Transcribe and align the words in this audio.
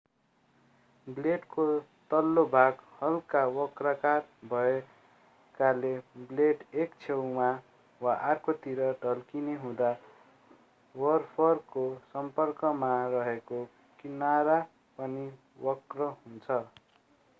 ब्लेडको 1.07 1.63
तल्लो 2.11 2.43
भाग 2.53 2.79
हल्का 3.01 3.41
वक्राकार 3.57 4.23
भएकाले 4.53 5.91
ब्लेड 6.31 6.63
एक 6.85 6.95
छेउमा 7.03 7.49
वा 8.01 8.15
अर्कोतिर 8.29 8.81
ढल्किने 9.03 9.57
हुँदा 9.65 9.91
बरफको 10.95 11.83
सम्पर्कमा 12.07 12.91
रेहेको 13.15 13.61
किनरा 13.99 14.57
पनि 14.99 15.27
वक्र 15.61 16.09
हुन्छ 16.17 16.59